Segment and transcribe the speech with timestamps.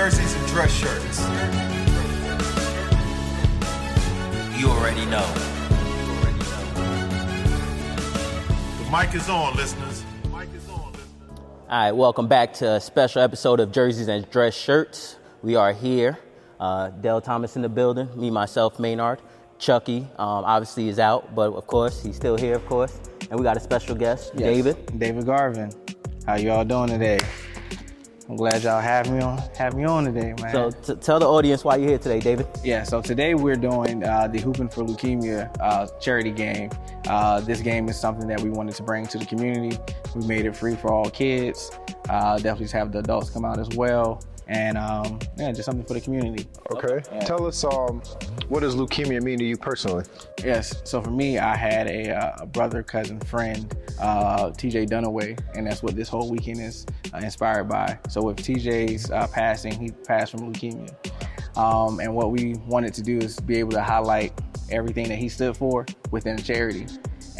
[0.00, 1.20] jerseys and dress shirts.
[4.58, 5.26] You already know.
[8.78, 10.02] The mic is on, listeners.
[10.32, 11.08] Mic is on, listeners.
[11.68, 15.16] All right, welcome back to a special episode of Jerseys and Dress Shirts.
[15.42, 16.18] We are here.
[16.58, 18.08] Uh, Dell Thomas in the building.
[18.18, 19.20] Me, myself, Maynard.
[19.58, 22.98] Chucky, um, obviously, is out, but of course, he's still here, of course.
[23.30, 24.44] And we got a special guest, Yes.
[24.44, 24.98] David.
[24.98, 25.70] David Garvin.
[26.24, 27.18] How y'all doing today?
[28.30, 30.52] I'm glad y'all have me on have me on today, man.
[30.52, 32.46] So, t- tell the audience why you're here today, David.
[32.62, 36.70] yeah, so today we're doing uh, the Hooping for Leukemia uh, charity game.
[37.08, 39.76] Uh, this game is something that we wanted to bring to the community.
[40.14, 41.72] We made it free for all kids.
[42.08, 45.86] Uh, definitely just have the adults come out as well, and um, yeah, just something
[45.86, 46.46] for the community.
[46.72, 47.00] Okay.
[47.20, 48.02] Tell us, um,
[48.48, 50.04] what does leukemia mean to you personally?
[50.44, 50.82] Yes.
[50.84, 55.68] So for me, I had a, uh, a brother, cousin, friend, uh, TJ Dunaway, and
[55.68, 56.84] that's what this whole weekend is
[57.14, 57.96] uh, inspired by.
[58.08, 60.92] So with TJ's uh, passing, he passed from leukemia.
[61.56, 64.32] Um, and what we wanted to do is be able to highlight
[64.70, 66.86] everything that he stood for within charity.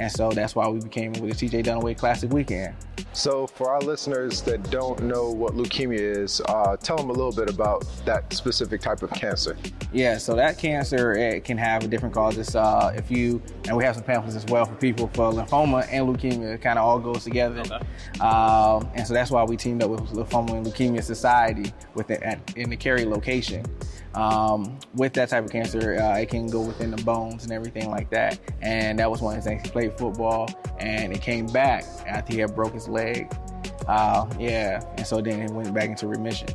[0.00, 2.74] And so that's why we became with the TJ Dunaway Classic Weekend.
[3.12, 7.32] So, for our listeners that don't know what leukemia is, uh, tell them a little
[7.32, 9.58] bit about that specific type of cancer.
[9.92, 12.56] Yeah, so that cancer it can have a different causes.
[12.56, 16.08] Uh, if you and we have some pamphlets as well for people for lymphoma and
[16.08, 16.54] leukemia.
[16.54, 17.62] It kind of all goes together,
[18.20, 22.10] um, and so that's why we teamed up with the Lymphoma and Leukemia Society with
[22.10, 23.66] it at, in the Cary location.
[24.14, 27.90] Um, with that type of cancer, uh, it can go within the bones and everything
[27.90, 28.38] like that.
[28.60, 29.62] And that was one of the things.
[29.62, 33.32] He played football, and it came back after he had broke his leg.
[33.86, 36.48] Uh, yeah, and so then he went back into remission.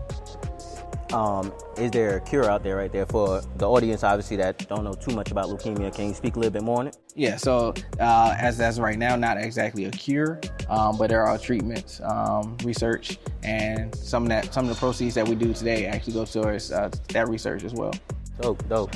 [1.16, 4.84] Um, is there a cure out there right there for the audience, obviously, that don't
[4.84, 5.96] know too much about leukemia?
[5.96, 6.98] Can you speak a little bit more on it?
[7.16, 11.38] Yeah, so uh, as as right now, not exactly a cure, um, but there are
[11.38, 15.86] treatments, um, research, and some of that some of the proceeds that we do today
[15.86, 17.94] actually go towards uh, that research as well.
[18.42, 18.92] Dope, dope.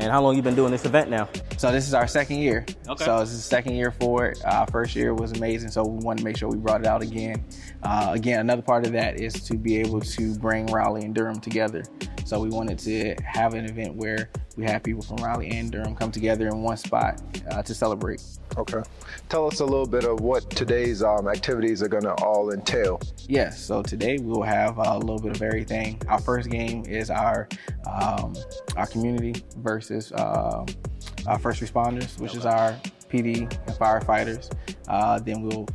[0.00, 1.28] And how long you been doing this event now?
[1.58, 2.64] So this is our second year.
[2.88, 3.04] Okay.
[3.04, 4.42] So this is the second year for it.
[4.46, 7.02] Uh, first year was amazing, so we wanted to make sure we brought it out
[7.02, 7.44] again.
[7.82, 11.38] Uh, again, another part of that is to be able to bring Raleigh and Durham
[11.38, 11.84] together.
[12.30, 15.96] So we wanted to have an event where we have people from Raleigh and Durham
[15.96, 17.20] come together in one spot
[17.50, 18.22] uh, to celebrate.
[18.56, 18.82] Okay.
[19.28, 23.00] Tell us a little bit of what today's um, activities are going to all entail.
[23.26, 26.00] Yes, so today we will have a little bit of everything.
[26.06, 27.48] Our first game is our
[27.90, 28.36] um,
[28.76, 30.64] our community versus uh,
[31.26, 32.76] our first responders, which is our
[33.08, 34.52] PD and firefighters.
[34.86, 35.66] Uh, then we'll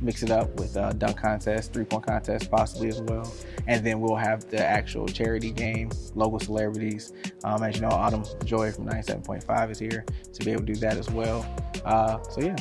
[0.00, 3.30] mix it up with a dunk contest, three point contest, possibly as well.
[3.66, 7.12] And then we'll have the actual charity game, local celebrities.
[7.44, 10.80] Um, as you know, Autumn Joy from 97.5 is here to be able to do
[10.80, 11.46] that as well.
[11.84, 12.56] Uh, so yeah,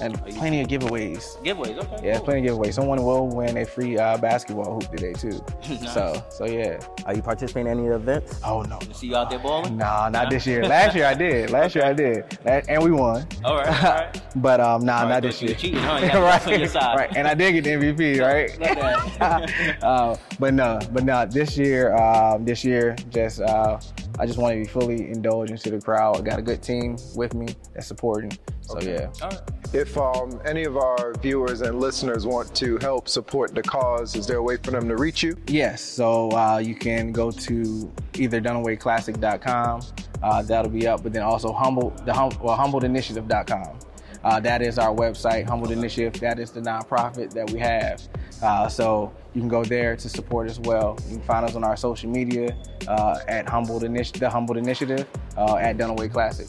[0.00, 1.42] and plenty of giveaways.
[1.44, 2.06] Giveaways, okay.
[2.08, 2.74] Yeah, plenty of giveaways.
[2.74, 5.40] Someone will win a free uh, basketball hoop today too.
[5.96, 6.78] So, so yeah.
[7.06, 8.40] Are you participating in any events?
[8.44, 8.78] Oh no.
[8.86, 9.76] You see you out there balling?
[9.76, 10.64] Nah, not this year.
[10.64, 11.50] Last year I did.
[11.56, 13.26] Last year I did, La- and we won.
[13.44, 14.22] All right, all right.
[14.36, 15.54] But um, nah, All right, not this year.
[15.54, 15.98] cheated, huh?
[16.02, 16.96] You got us on your side.
[16.96, 17.16] right.
[17.16, 18.58] And I did get the MVP, right?
[18.60, 19.82] Look at that.
[19.82, 21.24] uh, but no, but no.
[21.24, 23.78] This year, um, this year, just uh,
[24.18, 26.18] I just want to be fully indulged into the crowd.
[26.18, 28.36] I got a good team with me that's supporting.
[28.62, 29.10] So yeah.
[29.22, 29.40] All right.
[29.72, 34.26] If um, any of our viewers and listeners want to help support the cause, is
[34.26, 35.36] there a way for them to reach you?
[35.48, 39.82] Yes, so uh, you can go to either dunawayclassic.com,
[40.22, 43.78] uh, that'll be up, but then also humble the hum, well, humbledinitiative.com.
[44.26, 46.20] Uh, that is our website, Humbled Initiative.
[46.20, 48.02] That is the nonprofit that we have.
[48.42, 50.98] Uh, so you can go there to support as well.
[51.08, 52.56] You can find us on our social media
[52.88, 55.06] uh, at Humbled Initi- the Humbled Initiative
[55.36, 56.48] uh, at Dunaway Classic.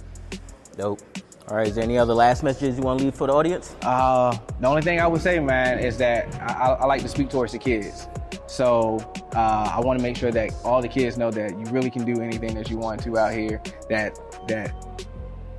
[0.75, 1.01] Dope.
[1.49, 3.75] All right, is there any other last messages you want to leave for the audience?
[3.83, 7.07] Uh, the only thing I would say, man, is that I, I, I like to
[7.07, 8.07] speak towards the kids.
[8.47, 8.97] So
[9.35, 12.05] uh, I want to make sure that all the kids know that you really can
[12.05, 13.61] do anything that you want to out here.
[13.87, 14.73] That that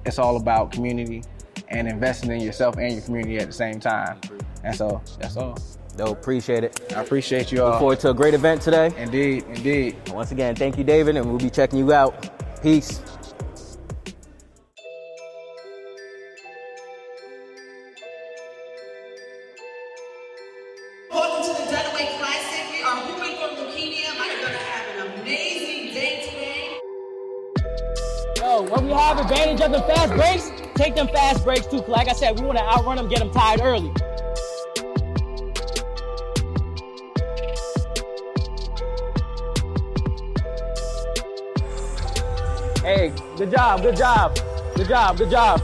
[0.04, 1.22] it's all about community
[1.70, 4.20] and investing in yourself and your community at the same time.
[4.64, 5.58] And so that's all.
[5.96, 6.92] Dope, appreciate it.
[6.94, 7.70] I appreciate you all.
[7.70, 8.92] Look forward to a great event today.
[8.96, 9.96] Indeed, indeed.
[10.10, 12.30] Once again, thank you, David, and we'll be checking you out.
[12.62, 13.02] Peace.
[31.78, 31.82] Too.
[31.82, 33.92] 'cause Like I said, we want to outrun them, get them tired early.
[42.82, 44.38] Hey, good job, good job,
[44.74, 45.60] good job, good job.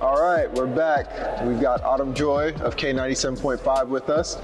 [0.00, 0.28] All right.
[0.46, 1.42] right, we're back.
[1.44, 4.38] We've got Autumn Joy of K97.5 with us.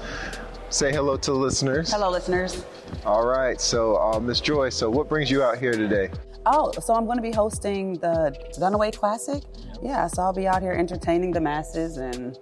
[0.69, 1.91] Say hello to the listeners.
[1.91, 2.65] Hello, listeners.
[3.05, 6.09] All right, so uh, Miss Joy, so what brings you out here today?
[6.45, 9.41] Oh, so I'm going to be hosting the Dunaway Classic.
[9.81, 12.37] Yeah, so I'll be out here entertaining the masses and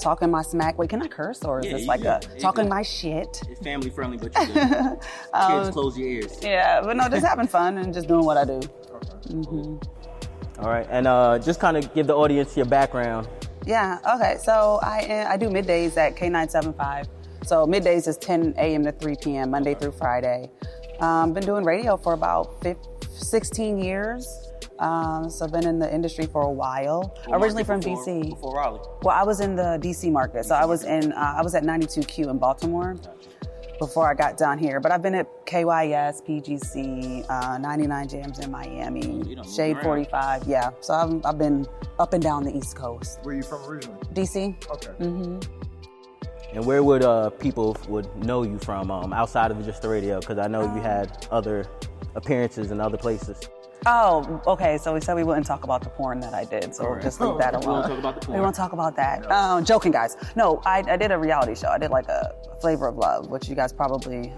[0.00, 0.78] talking my smack.
[0.78, 2.26] Wait, can I curse or is Yeah, this like good.
[2.36, 3.42] a talking my shit?
[3.48, 4.98] It's family friendly, but you good.
[5.32, 6.38] Um, Kids, close your ears.
[6.42, 8.60] Yeah, but no, just having fun and just doing what I do.
[10.60, 13.28] All right, and uh, just kind of give the audience your background.
[13.66, 13.98] Yeah.
[14.16, 14.36] Okay.
[14.42, 17.08] So I I do middays at K975.
[17.44, 18.84] So middays is 10 a.m.
[18.84, 19.50] to 3 p.m.
[19.50, 20.50] Monday through Friday.
[21.00, 24.50] Um, been doing radio for about 15, 16 years.
[24.78, 27.16] Um, so I've been in the industry for a while.
[27.28, 28.30] Originally from Before- DC.
[28.30, 28.80] Before Raleigh.
[29.02, 30.44] Well, I was in the DC market.
[30.44, 32.96] So I was in uh, I was at 92Q in Baltimore
[33.78, 34.80] before I got down here.
[34.80, 40.44] But I've been at KYS, PGC, uh, 99 Jamz in Miami, you done Shade 45.
[40.46, 40.70] Yeah.
[40.80, 41.66] So I've, I've been
[41.98, 43.20] up and down the East Coast.
[43.22, 43.98] Where are you from originally?
[44.12, 44.70] DC.
[44.70, 44.90] Okay.
[45.04, 45.40] Mm-hmm.
[46.54, 50.20] And where would uh, people would know you from um, outside of just the radio?
[50.20, 51.66] Because I know you had other
[52.14, 53.48] appearances in other places.
[53.86, 54.78] Oh, okay.
[54.78, 57.20] So we said we wouldn't talk about the porn that I did, so we'll just
[57.20, 57.90] leave that alone.
[57.90, 57.92] We alone.
[57.92, 58.38] won't talk about the porn.
[58.38, 59.30] We won't talk about that.
[59.30, 60.16] Um, joking, guys.
[60.36, 61.68] No, I, I did a reality show.
[61.68, 64.32] I did like a Flavor of Love, which you guys probably,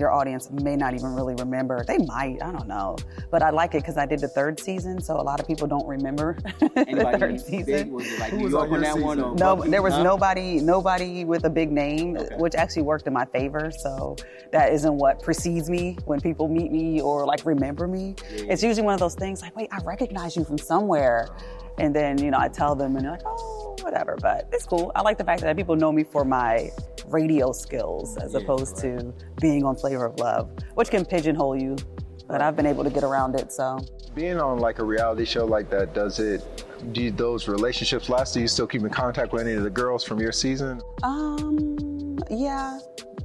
[0.00, 1.84] your audience may not even really remember.
[1.86, 2.96] They might, I don't know.
[3.30, 5.66] But I like it because I did the third season, so a lot of people
[5.68, 7.92] don't remember the third season.
[7.92, 9.18] Was like Who was on on that one?
[9.18, 9.32] season?
[9.32, 9.70] Or No, Bucky?
[9.70, 10.02] there was Huh?
[10.02, 13.70] nobody, nobody with a big name, which actually worked in my favor.
[13.78, 14.16] So
[14.52, 18.14] that isn't what precedes me when people meet me or like remember me.
[18.30, 21.28] It's usually one of those things like, wait, I recognize you from somewhere,
[21.78, 23.49] and then you know I tell them and they're like, oh,
[23.90, 24.16] whatever.
[24.20, 24.92] But it's cool.
[24.94, 26.70] I like the fact that people know me for my
[27.06, 31.76] radio skills as opposed to being on Flavor of Love, which can pigeonhole you.
[32.28, 33.52] But I've been able to get around it.
[33.52, 33.80] So
[34.14, 38.34] Being on like a reality show like that, does it, do those relationships last?
[38.34, 40.80] Do you still keep in contact with any of the girls from your season?
[41.02, 42.78] Um, yeah.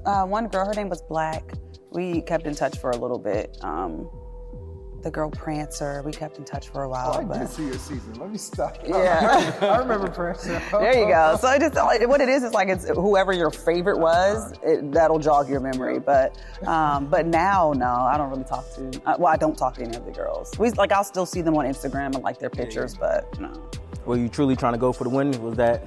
[0.06, 1.54] Uh, one girl, her name was Black.
[1.92, 3.56] We kept in touch for a little bit.
[3.62, 4.10] Um,
[5.06, 7.24] the girl Prancer, we kept in touch for a while.
[7.24, 8.16] but see your season.
[8.16, 8.78] Let me stop.
[8.88, 9.56] Yeah.
[9.62, 10.60] I remember Prancer.
[10.72, 11.38] there you go.
[11.40, 15.19] So I just what it is is like it's whoever your favorite was, it, that'll
[15.19, 16.00] jog your memory.
[16.00, 19.02] But um, but now, no, I don't really talk to.
[19.06, 20.57] Uh, well, I don't talk to any of the girls.
[20.57, 23.69] We like I'll still see them on Instagram and like their pictures, but no.
[24.06, 25.31] Were you truly trying to go for the win?
[25.44, 25.86] Was that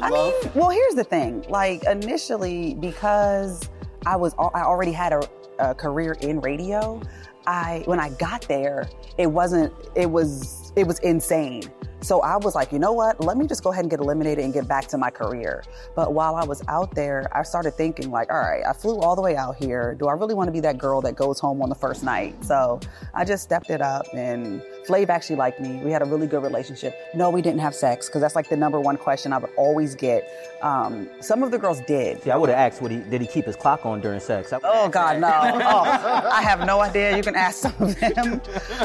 [0.00, 1.44] I mean, well, here's the thing.
[1.48, 3.68] Like initially, because
[4.06, 5.28] I was I already had a,
[5.58, 7.00] a career in radio.
[7.46, 8.88] I when I got there,
[9.18, 9.72] it wasn't.
[9.94, 11.62] It was it was insane.
[12.00, 13.24] So I was like, you know what?
[13.24, 15.64] Let me just go ahead and get eliminated and get back to my career.
[15.96, 19.16] But while I was out there, I started thinking like, all right, I flew all
[19.16, 19.94] the way out here.
[19.94, 22.44] Do I really want to be that girl that goes home on the first night?
[22.44, 22.78] So
[23.14, 25.76] I just stepped it up and Flav actually liked me.
[25.76, 26.94] We had a really good relationship.
[27.14, 29.94] No, we didn't have sex because that's like the number one question I would always
[29.94, 30.28] get.
[30.62, 32.20] Um, some of the girls did.
[32.24, 34.52] Yeah, I would have asked, would he, did he keep his clock on during sex?
[34.62, 35.28] Oh God, no!
[35.74, 37.16] Oh, I have no idea.
[37.16, 38.40] You can ask some of them.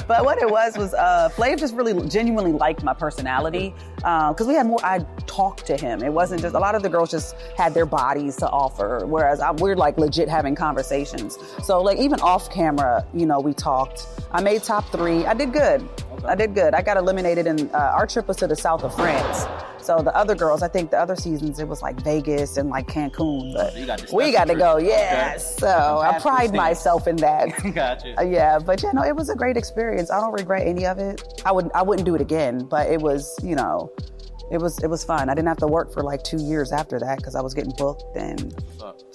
[0.07, 4.54] But what it was was, uh, Flav just really genuinely liked my personality because we
[4.54, 4.80] had more.
[4.84, 6.01] I talked to him.
[6.01, 9.40] It wasn't just a lot of the girls just had their bodies to offer, whereas
[9.40, 11.38] I, we're like legit having conversations.
[11.63, 14.07] So like even off camera, you know, we talked.
[14.31, 15.26] I made top three.
[15.26, 15.88] I did good.
[16.26, 16.73] I did good.
[16.73, 19.45] I got eliminated, and uh, our trip was to the south of France.
[19.90, 22.86] So the other girls, I think the other seasons it was like Vegas and like
[22.86, 24.76] Cancun, but you got we got to go.
[24.76, 24.86] Okay.
[24.86, 25.58] Yes.
[25.58, 27.50] So I pride myself in that.
[27.74, 28.19] Gotcha.
[28.19, 30.12] Uh, yeah, but yeah, no, it was a great experience.
[30.12, 31.42] I don't regret any of it.
[31.44, 33.92] I would I wouldn't do it again, but it was, you know,
[34.51, 35.29] it was it was fun.
[35.29, 37.73] I didn't have to work for like two years after that because I was getting
[37.77, 38.53] booked and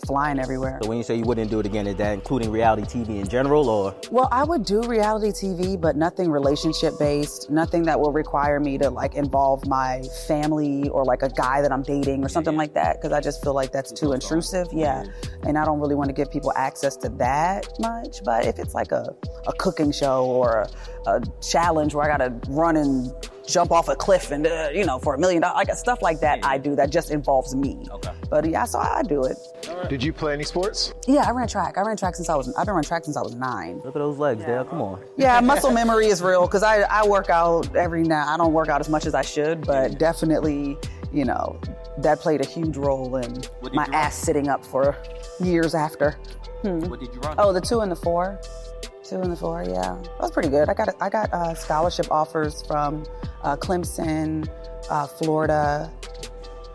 [0.07, 0.79] flying everywhere.
[0.83, 3.29] So when you say you wouldn't do it again, is that including reality TV in
[3.29, 8.13] general, or Well, I would do reality TV, but nothing relationship based, nothing that will
[8.13, 12.29] require me to like involve my family or like a guy that I'm dating or
[12.29, 14.69] something like that, because I just feel like that's too intrusive.
[14.73, 15.05] Yeah.
[15.43, 18.23] And I don't really want to give people access to that much.
[18.25, 19.15] But if it's like a,
[19.47, 20.67] a cooking show or
[21.07, 23.13] a, a challenge where I got to run and
[23.47, 26.21] jump off a cliff and, uh, you know, for a million dollars, like stuff like
[26.21, 26.75] that, I do.
[26.75, 27.87] That just involves me.
[27.91, 28.11] Okay.
[28.31, 29.37] But yeah, so I do it.
[29.89, 30.95] Did you play any sports?
[31.07, 31.79] Yeah, I ran track.
[31.79, 33.77] I ran track since I was, I've been running track since I was nine.
[33.85, 34.65] look at those legs, Dale?
[34.65, 35.03] Come on.
[35.17, 38.27] Yeah, muscle memory is real because I, I work out every now.
[38.27, 40.77] I don't work out as much as I should, but definitely,
[41.13, 41.61] you know,
[41.99, 43.95] that played a huge role in my you run?
[43.95, 44.97] ass sitting up for
[45.41, 46.17] years after.
[46.63, 47.35] What did you run?
[47.39, 48.41] Oh, the two and the four,
[49.05, 49.63] two and the four.
[49.65, 50.69] Yeah, that was pretty good.
[50.69, 53.05] I got I got uh, scholarship offers from
[53.43, 54.49] uh, Clemson,
[54.91, 55.91] uh, Florida,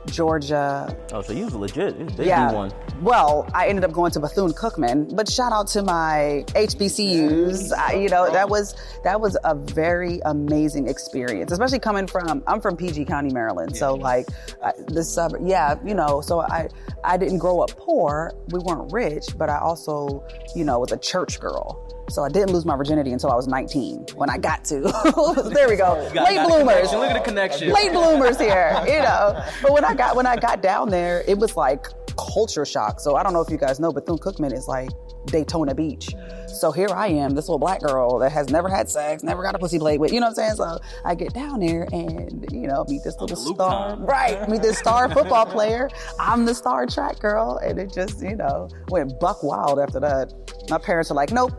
[0.08, 0.96] Georgia.
[1.12, 1.98] Oh, so you was legit.
[1.98, 2.52] You was Yeah.
[2.52, 2.74] D1.
[3.02, 7.72] Well, I ended up going to Bethune Cookman, but shout out to my HBCUs.
[7.74, 12.60] I, you know, that was that was a very amazing experience, especially coming from I'm
[12.62, 13.76] from PG County, Maryland.
[13.78, 14.28] So like
[14.64, 16.22] I, the sub, yeah, you know.
[16.22, 16.70] So I
[17.04, 18.34] I didn't grow up poor.
[18.50, 20.24] We weren't rich, but I also
[20.56, 21.86] you know was a church girl.
[22.10, 24.82] So I didn't lose my virginity until I was 19 when I got to.
[25.54, 25.94] there we go.
[26.16, 26.92] Late bloomers.
[26.92, 27.72] Look at the connection.
[27.72, 29.44] Late bloomers here, you know.
[29.62, 31.88] But when I got when I got down there, it was like
[32.18, 33.00] culture shock.
[33.00, 34.90] So I don't know if you guys know, but Bethune Cookman is like
[35.28, 36.10] Daytona Beach.
[36.48, 39.56] So here I am, this little black girl that has never had sex, never got
[39.56, 40.12] a pussy played with.
[40.12, 40.56] You know what I'm saying?
[40.56, 44.06] So I get down there and you know meet this little star, time.
[44.06, 44.50] right?
[44.50, 45.90] Meet this star football player.
[46.20, 50.34] I'm the star track girl, and it just you know went buck wild after that.
[50.70, 51.52] My parents are like, nope.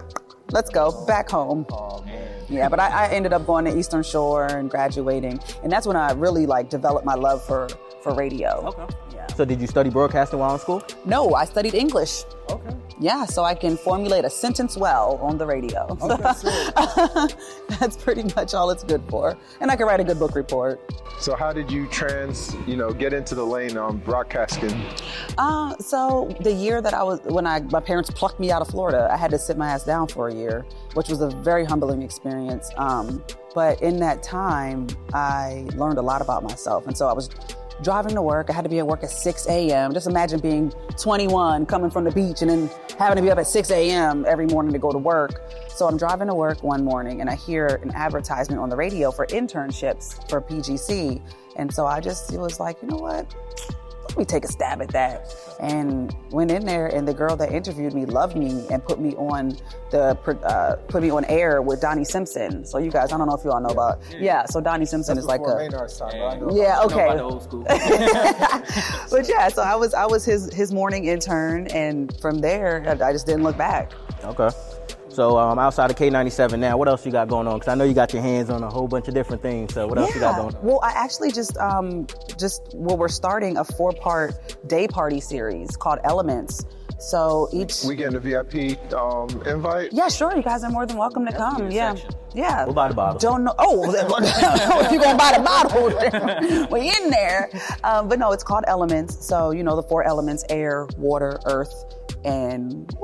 [0.53, 1.67] Let's go back home.
[2.49, 5.97] Yeah, but I, I ended up going to Eastern Shore and graduating, and that's when
[5.97, 7.69] I really like developed my love for
[8.03, 8.67] for radio.
[8.67, 8.95] Okay.
[9.37, 10.83] So did you study broadcasting while in school?
[11.05, 12.25] No, I studied English.
[12.51, 12.77] Okay.
[13.01, 15.97] Yeah, so I can formulate a sentence well on the radio.
[16.03, 17.35] Okay.
[17.81, 20.79] that's pretty much all it's good for, and I can write a good book report.
[21.19, 24.79] So how did you trans, you know, get into the lane on broadcasting?
[25.39, 28.69] Uh, so the year that I was when I my parents plucked me out of
[28.69, 31.65] Florida, I had to sit my ass down for a year, which was a very
[31.65, 32.71] humbling experience.
[32.77, 37.31] Um, but in that time, I learned a lot about myself, and so I was
[37.83, 38.51] driving to work.
[38.51, 39.93] I had to be at work at 6 a.m.
[39.93, 43.47] Just imagine being 21, coming from the beach, and then having to be up at
[43.47, 44.25] 6 a.m.
[44.29, 45.41] every morning to go to work.
[45.69, 49.11] So I'm driving to work one morning, and I hear an advertisement on the radio
[49.11, 51.23] for internships for PGC,
[51.57, 53.35] and so I just it was like, you know what?
[54.11, 55.33] Let me take a stab at that.
[55.61, 59.15] And went in there, and the girl that interviewed me loved me and put me
[59.17, 59.57] on
[59.91, 62.65] the uh, put me on air with Donnie Simpson.
[62.65, 64.01] So you guys, I don't know if you all know about.
[64.19, 65.69] Yeah, so Donnie Simpson is like a.
[66.53, 67.07] Yeah, okay.
[69.11, 73.09] But yeah, so I was I was his his morning intern, and from there I
[73.09, 73.93] I just didn't look back.
[74.25, 74.49] Okay.
[75.11, 77.59] So um, outside of K97 now, what else you got going on?
[77.59, 79.75] Because I know you got your hands on a whole bunch of different things.
[79.75, 80.63] So what else you got going on?
[80.63, 82.07] Well, I actually just um
[82.39, 86.65] just well we're starting a four part day party series called Elements.
[87.01, 89.93] So each We getting a VIP um, invite?
[89.93, 90.37] Yeah, sure.
[90.37, 91.71] You guys are more than welcome to come.
[91.71, 91.97] Yeah.
[92.35, 92.67] Yeah.
[92.67, 93.19] We'll buy the bottle.
[93.19, 93.55] Don't know.
[93.59, 97.51] Oh, if you're going to buy the bottle, we in there.
[97.85, 99.27] Um, but no, it's called Elements.
[99.27, 101.73] So, you know, the four elements air, water, earth,
[102.23, 102.95] and.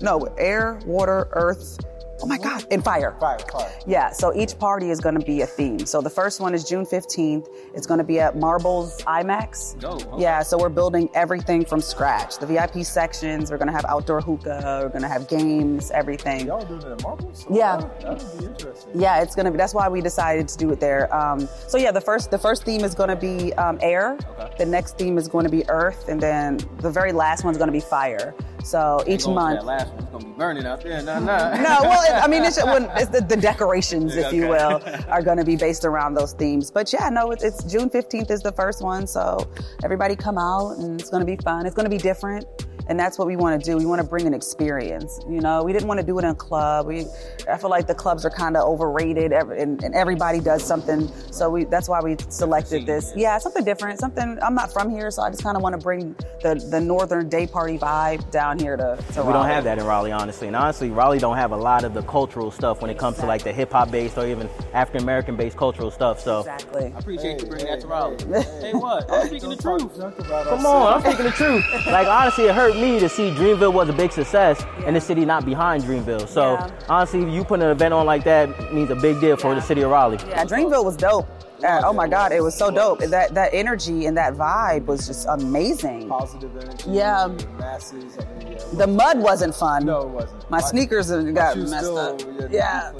[0.00, 1.78] No, air, water, earth.
[2.22, 3.16] Oh my God, and fire.
[3.18, 3.72] Fire, fire.
[3.86, 5.86] Yeah, so each party is going to be a theme.
[5.86, 7.48] So the first one is June 15th.
[7.74, 9.82] It's going to be at Marbles IMAX.
[9.82, 10.22] Oh, okay.
[10.22, 12.36] Yeah, so we're building everything from scratch.
[12.36, 16.46] The VIP sections, we're going to have outdoor hookah, we're going to have games, everything.
[16.46, 17.46] Y'all doing it at Marbles?
[17.50, 17.88] Yeah.
[18.00, 19.00] That would be interesting.
[19.00, 19.56] Yeah, it's gonna be.
[19.56, 21.14] That's why we decided to do it there.
[21.14, 24.18] Um, so yeah, the first the first theme is gonna be um, air.
[24.58, 27.72] The next theme is going to be earth, and then the very last one's gonna
[27.72, 28.34] be fire.
[28.64, 29.60] So each month.
[29.60, 31.02] That last one's gonna be burning out there.
[31.02, 31.56] Nah, nah.
[31.56, 35.22] No, well, it, I mean, it's, when, it's the, the decorations, if you will, are
[35.22, 36.70] going to be based around those themes.
[36.70, 39.06] But yeah, no, it's, it's June 15th is the first one.
[39.06, 39.50] So
[39.84, 41.66] everybody come out and it's going to be fun.
[41.66, 42.46] It's going to be different.
[42.90, 43.76] And that's what we want to do.
[43.76, 45.20] We want to bring an experience.
[45.28, 46.88] You know, we didn't want to do it in a club.
[46.88, 47.06] We,
[47.48, 51.08] I feel like the clubs are kind of overrated, and, and everybody does something.
[51.30, 53.12] So we, that's why we selected this.
[53.14, 54.00] Yeah, something different.
[54.00, 54.38] Something.
[54.42, 57.28] I'm not from here, so I just kind of want to bring the the northern
[57.28, 58.98] day party vibe down here to.
[59.12, 60.48] to We don't have that in Raleigh, honestly.
[60.48, 63.26] And honestly, Raleigh don't have a lot of the cultural stuff when it comes to
[63.26, 66.18] like the hip hop based or even African American based cultural stuff.
[66.18, 66.92] So Exactly.
[66.92, 68.16] I appreciate you bringing that to Raleigh.
[68.60, 69.08] hey, what?
[69.12, 69.96] I'm speaking the truth.
[69.96, 71.64] Come on, I'm speaking the truth.
[71.86, 75.24] Like honestly, it hurt me to see Dreamville was a big success and the city
[75.26, 76.26] not behind Dreamville.
[76.26, 76.68] So Yeah.
[76.88, 79.82] honestly, you putting an event on like that means a big deal for the city
[79.82, 80.18] of Raleigh.
[80.28, 81.28] Yeah, Dreamville was dope.
[81.62, 83.00] Uh, oh my God, it was so dope.
[83.00, 86.08] That that energy and that vibe was just amazing.
[86.08, 86.90] Positive energy.
[86.90, 87.28] Yeah.
[87.28, 88.18] the Masses.
[88.18, 88.58] I mean, yeah.
[88.74, 89.84] The mud wasn't fun.
[89.84, 90.50] no, it wasn't.
[90.50, 92.20] My sneakers got shoes messed still, up.
[92.50, 92.92] yeah,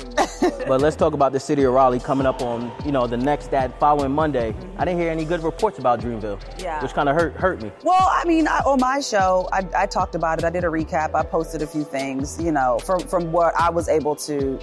[0.43, 0.51] Yeah.
[0.67, 3.51] But let's talk about the city of Raleigh coming up on, you know, the next
[3.51, 4.55] that following Monday.
[4.79, 6.41] I didn't hear any good reports about Dreamville.
[6.63, 6.81] Yeah.
[6.83, 7.73] Which kind of hurt hurt me.
[7.83, 10.45] Well, I mean, I, on my show, I, I talked about it.
[10.45, 11.15] I did a recap.
[11.15, 14.59] I posted a few things, you know, from from what I was able to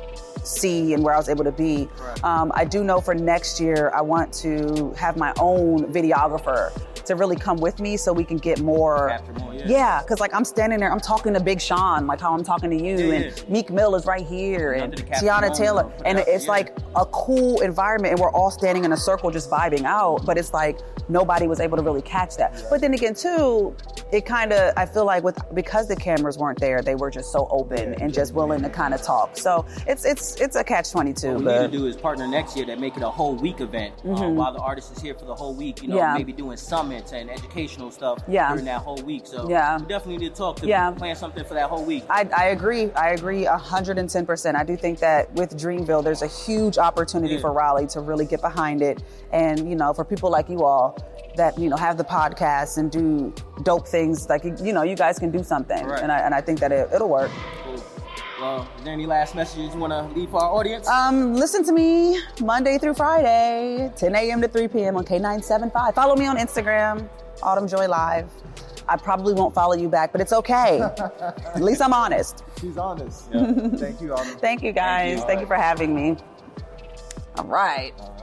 [0.47, 1.87] see and where I was able to be.
[2.23, 6.71] Um, I do know for next year, I want to have my own videographer
[7.07, 9.19] to really come with me so we can get more.
[9.39, 9.65] More, yeah.
[9.67, 12.69] yeah, because like I'm standing there, I'm talking to Big Sean, like how I'm talking
[12.69, 13.43] to you, Yeah, and yeah.
[13.49, 16.51] Meek Mill is right here, and Nothing to capture Teyana Taylor, and it's yeah.
[16.51, 20.25] like a cool environment, and we're all standing in a circle just vibing out.
[20.25, 22.63] But it's like nobody was able to really catch that.
[22.69, 23.75] But then again, too,
[24.11, 27.31] it kind of I feel like with because the cameras weren't there, they were just
[27.31, 29.37] so open and just willing to kind of talk.
[29.37, 31.33] So it's it's it's a catch twenty two.
[31.33, 33.59] What we need to do is partner next year that make it a whole week
[33.61, 33.93] event.
[34.05, 35.97] Um, while the artist is here for the whole week, you know, Mm-hmm.
[35.97, 36.13] Yeah.
[36.17, 36.57] maybe doing
[37.11, 38.49] and educational stuff Yeah.
[38.49, 39.25] during that whole week.
[39.25, 39.77] So Yeah.
[39.77, 40.91] we definitely need to talk to Yeah.
[40.91, 42.03] plan something for that whole week.
[42.09, 42.91] I, I agree.
[42.93, 44.55] I agree 110%.
[44.55, 47.41] I do think that with Dreamville, there's a huge opportunity Yeah.
[47.41, 49.03] for Raleigh to really get behind it.
[49.31, 50.97] And, you know, for people like you all
[51.35, 55.19] that, you know, have the podcast and do dope things, like, you know, you guys
[55.19, 55.85] can do something.
[55.85, 56.01] Right.
[56.01, 57.31] And, I, and I think that it, it'll work.
[58.37, 58.45] Cool.
[58.45, 60.87] Well, is there any last messages you want to leave for our audience?
[60.87, 64.41] Um, listen to me Monday through Friday, 10 a.m.
[64.41, 64.95] to 3 p.m.
[64.95, 65.95] on K975.
[65.95, 67.09] Follow me on Instagram,
[67.41, 68.29] Autumn Joy Live.
[68.87, 70.79] I probably won't follow you back, but it's okay.
[70.81, 72.43] At least I'm honest.
[72.61, 73.29] She's honest.
[73.31, 74.37] Thank you, Autumn.
[74.37, 75.23] Thank you guys.
[75.25, 76.15] Thank you, for having me.
[77.37, 77.93] All right.
[77.99, 78.16] All right.